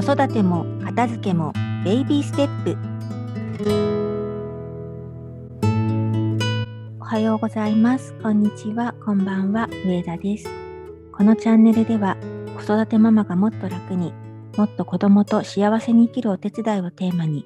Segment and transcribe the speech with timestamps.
[0.00, 1.52] 子育ても片付けも
[1.84, 2.78] ベイビーステップ。
[7.00, 8.14] おはようございます。
[8.22, 8.94] こんにちは。
[9.04, 9.68] こんばんは。
[9.84, 10.48] 上田です。
[11.10, 12.16] このチャンネルでは
[12.56, 14.12] 子育てママがもっと楽に
[14.56, 17.44] もっと子供と幸せに生きるお手伝いをテーマに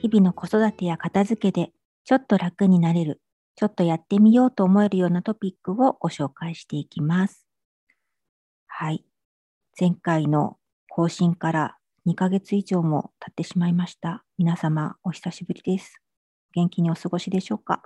[0.00, 1.70] 日々の子育てや片付けで
[2.04, 3.20] ちょっと楽になれる
[3.54, 7.46] ちょっとやってみようと思えるようなトピックをご紹介していきます。
[8.66, 9.04] はい。
[9.78, 10.56] 前回の
[10.88, 14.24] 更新から2ヶ月以上も経ってしまいました。
[14.36, 16.02] 皆様、お久しぶりです。
[16.52, 17.80] 元気にお過ごしでしょうか？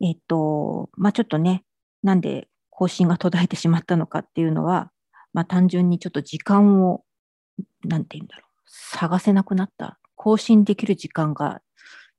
[0.00, 1.62] えっと、まあ、ちょっとね、
[2.02, 4.90] なんで更新が途絶えてしまったのかっていうのは、
[5.32, 7.04] まあ、単純にちょっと時間を、
[7.84, 10.00] なんて言うんだろう、探せなくなった。
[10.16, 11.60] 更新できる時間が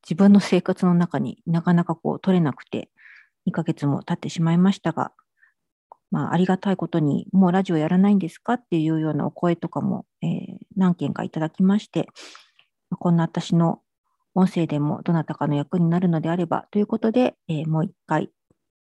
[0.02, 2.90] 自分の生活の中になかなかこう取れなくて、
[3.48, 5.12] 2ヶ月も経ってしまいましたが、
[6.14, 12.08] まあ、ありがたいことに、もうラジオやらないんですかっていうようなお声とかも、えー、何件かいただきまして、
[13.00, 13.82] こんな私の
[14.36, 18.30] 音声でもどなたかの役になるのであればということで、えー、もう一回、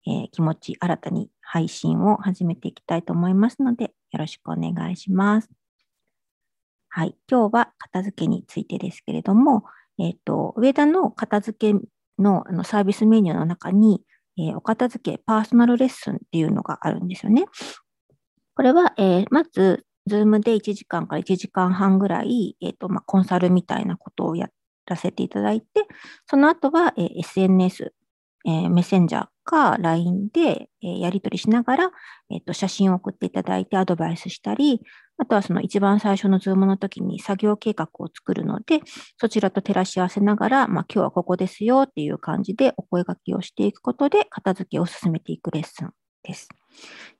[0.06, 5.48] えー、気持ち新たに配信を始めていきたいと思いますので、よろしくお願いします。
[6.90, 7.16] はい。
[7.30, 9.64] 今日は片付けについてですけれども、
[9.98, 11.80] えっ、ー、と、上田の片付け
[12.18, 14.02] のあのサービスメニューの中に、
[14.38, 17.44] えー、お片付けパーソナルレッスンっていうのがあるんですよね。
[18.54, 24.48] これは、えー、まず、ズームで1時間から1時間半ぐらい、えーとまあ、コンサルみたいなことをや
[24.86, 25.86] らせていただいて、
[26.26, 27.92] その後は、えー、SNS、
[28.44, 31.90] えー、メッセンジャーか LINE で、えー、やり取りしながら、
[32.30, 34.80] えーと、写真を送っていただいてアドバイスしたり、
[35.18, 38.80] あとはその一番最初のズームの時に作業計画を作るので、
[39.18, 45.90] そちらと照らし合わせながら、まあ、今日はここですよっていう感じでお声掛けをしていくことで、片付けを進めていくレッスン
[46.22, 46.48] です。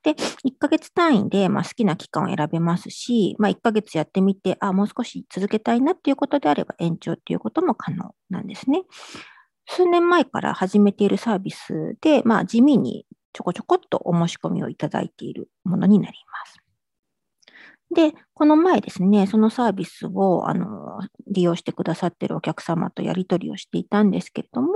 [0.03, 8.83] で、1ヶ月単位で、まあ、好きな期間を選べますし、まあ、1ヶ月やってみて、あ、もう少し続けたいなっていうことであれば延長っていうことも可能なんですね。
[9.75, 16.59] 数年前から始めているサービスで、まあ、地味にちょこちょこっとお申し込みをいただいているものになります。
[17.95, 24.69] で、この前ですね、そのサービスをあの利用してくださっているお客様とやり取りをしていたんですけれども、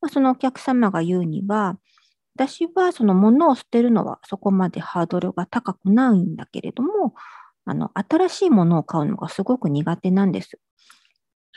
[0.00, 1.76] まあ、そのお客様が言うには、
[2.36, 7.14] 私はその物を捨てるのはそこまでハードルが高くないんだけれども、
[7.64, 10.60] あの新しいものを買うのがすごく苦手なんです。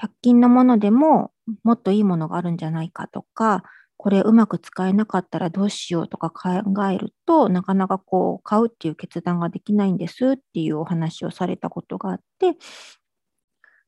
[0.02, 1.32] 100均のものでも
[1.64, 3.64] もっといいものがあるんじゃないかとか、
[3.98, 6.50] これうまく使えなかったらどうしようとか考
[6.88, 12.54] えるとなかなかこう買うっていう決断ができないんですっていうお話をされたことがあって、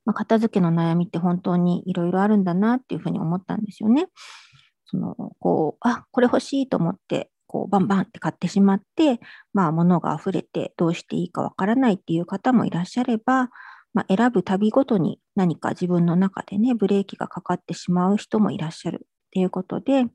[0.05, 4.05] まあ、片付けの悩みって本当にいろいろあるんだなっていうふうに思ったんですよね。
[4.85, 9.19] そのこうあこれ欲しいと思ってこうバンバンって買ってしまって、
[9.51, 13.49] まあ、物が溢れてどうしていいかわからないっていう方もいらっしゃれば、
[13.95, 20.05] まあ、選ぶ旅ごとに何か自分の中でねブレーキがかかってしまう人もいらっしゃるっていうことで、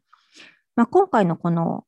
[0.78, 1.82] まあ、今回のこの、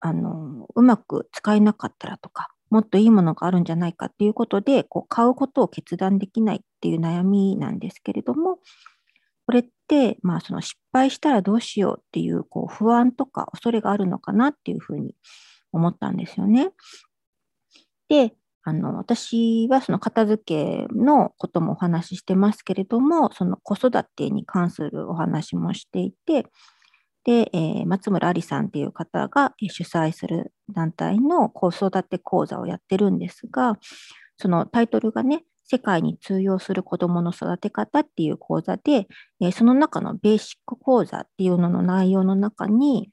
[0.00, 8.58] あの、うまく使えなかったらとか、もっといいものがあるんじゃないかっていうことで、こう買うことを決断できないっていう悩みなんですけれども、
[9.46, 15.14] これって、まあ、その失敗したらどうしようっていうこう不安とか恐れがあるのかなっていうふうに
[15.70, 16.70] 思ったんですよね。
[18.08, 18.34] で、
[18.66, 26.46] あの私はその片付けのこともお話ししてますけれども、その子育てに関するお話もしていて、
[27.24, 33.78] で、えー、松村ありさんっていう方が主催する団体の子育て講座をやってるんですが、
[34.38, 39.06] そのタイトルがね、世界に通用する子どもの育て方っていう講座で、
[39.40, 43.10] えー、その中のベーシック講座っていうのの内容の中に、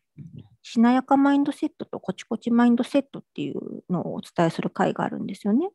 [0.64, 5.70] しなやかマインドセットとコチコチマインドセットっていうのをお伝えする会があるんですよね。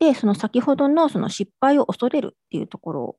[0.00, 3.16] で、その先ほどのその失敗を恐れるっていうところ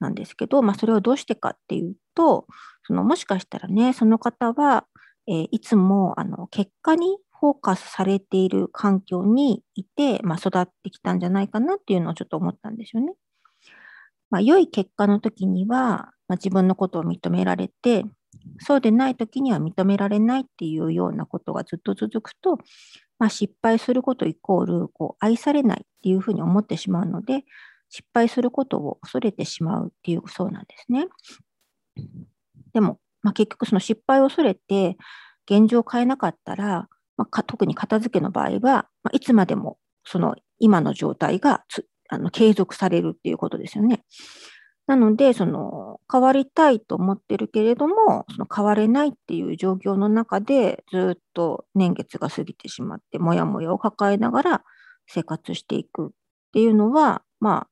[0.00, 2.46] なんですけど、まあ、それをどうしてかっていうと、
[2.86, 4.86] そのもしかしたらね、その方は、
[5.26, 13.14] えー、いつもあの結果にフォーカスされている環境にいて、まあ、育ってきたんじゃないかなっていうのをちょっと思ったんですよね。
[14.30, 18.04] まあ、良い結果の時には、まあ、自分のことを認められて、
[18.58, 22.58] そうでない時には認められないっていうようなことがずっと続くと、
[23.18, 27.44] まあ、失敗することイコールこう愛されないっていうふうに思ってしまうので、
[27.88, 31.06] 失敗することを恐れてしまうっていうそうなんですね。
[32.72, 34.96] でも、まあ、結局その失敗を恐れて
[35.48, 41.64] 現状を変えなかったら、まあ、特に片付けの場合は、ま、いつまでもその今の状態が
[42.08, 44.04] あの継続されるっていうことですよね。
[44.86, 54.64] なので、その変わりたいと思ってるけれども、その変われないっていう状況の中でずっと年月が過ぎてしまって、もやもやを抱えながら
[55.06, 56.10] 生活していくっ
[56.52, 57.68] ていうのは、まあ、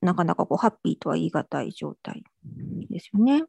[0.00, 2.24] なかなかこうハッピーとは言い難い状態
[2.90, 3.44] ですよね。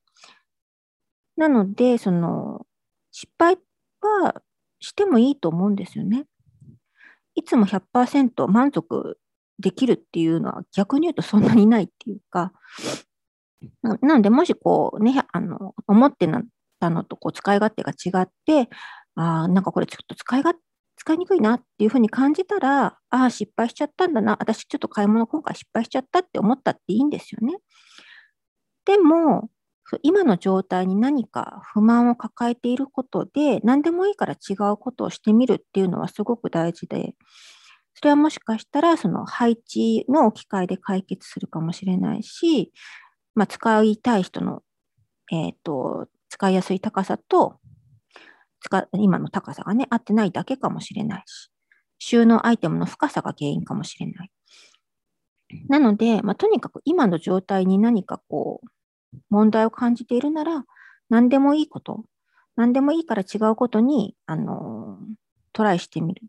[1.35, 2.65] なので、その、
[3.11, 3.57] 失敗
[4.01, 4.41] は
[4.79, 6.25] してもいいと思うんですよね。
[7.35, 9.17] いつも100%満足
[9.59, 12.53] できるっていうのは逆に言うとそんなにないっていうか、
[13.81, 16.29] なので、もしこうね、あの、思って
[16.79, 18.69] たのとこう使い勝手が違って、
[19.15, 20.53] ああ、なんかこれちょっと使いが
[20.95, 27.57] 使いにくいなっていうふうに感じたら、ああ、失敗しちゃったんだな、私ちょっと買い物今回失敗しちゃったって思ったっていいんですよね。
[28.85, 29.49] でも、
[30.03, 37.15] 今の状態に何か不満を抱えていることで、何でもいいから違うことをしてみるっていうのはすごく大事で、
[37.99, 42.71] それはもしかしたらその配置の置き換えで解決するかもしれないし、
[43.35, 44.63] まあ、使いたい人の、
[45.33, 47.59] えっ、ー、と、使いやすい高さと、
[48.61, 51.51] 使今の高さがね、合ってないだけかもしれないし、
[51.97, 54.31] 収納アイテムの深さが原因かもしれない。
[55.67, 60.63] なので、まあ、とにかく今の状態に何かこう、問題を感じているなら、
[61.09, 62.05] 何でもいいこと、
[62.55, 64.99] 何でもいいから違うことに、あの
[65.51, 66.21] トライしてみる。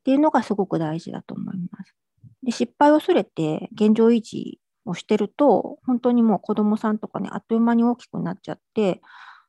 [0.00, 1.94] っていうのがすごく大事だと思います。
[2.42, 9.00] で失敗を恐れて現状維持をしてると、本当にもう子どもさんとかね、あっという間に大きくなっちゃって、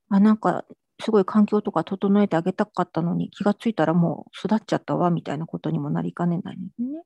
[0.10, 0.66] あ、なんか
[1.02, 7.04] すごい環境とか整えてあげたかったのに気が付いたらもう育っちゃったわみたいなことにもなりかねないんですね。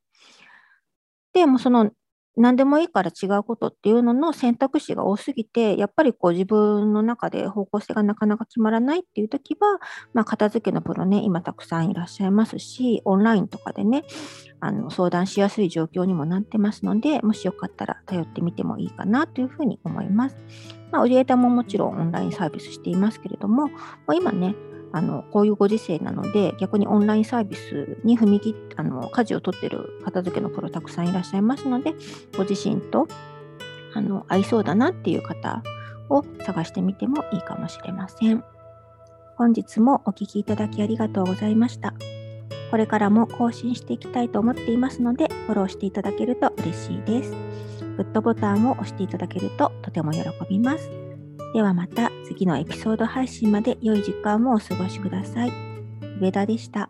[1.34, 1.92] で、もその
[2.38, 9.80] 何でもいいから違うことっていうのの選択肢が多すぎて、やっぱりこう自分の中で方向性がなかなか決まらないっていう時は、
[10.14, 14.04] まあ、片付けのプロね、今たくさんいらっしゃいますし、オンラインとかでね、
[14.60, 20.38] あの相談しやすい状況にもなってますので、もしよかったら頼ってみてもいいかなというふうに思います。
[20.92, 23.74] まあ、オリエーターももちろんオンラインサービスしていますけれども、も
[24.10, 24.56] う今ね、
[24.92, 31.94] あのこういうご時世なので、逆にオンラインサービスに踏み切って、あの舵を取ってる片付けのプロたくさんいらっしゃいますので、
[32.38, 33.08] ご自身と
[33.94, 35.64] あの合いそうだなっていう方
[36.10, 38.44] を探してみてもいいかもしれません。
[39.38, 41.94] 本日もお聴きいただきありがとうございました。
[42.72, 47.32] これからも更新していきたいと思っていますので、フォローしていただけると嬉しいです。
[47.98, 51.05] グッドボタンを押していただけるととても喜びます。
[51.56, 55.54] ではまた次のエピソード配信まで良い時間をお過ごしください。
[56.20, 56.90] 上田でした。